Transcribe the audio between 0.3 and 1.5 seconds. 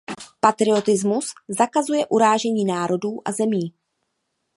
Patriotismus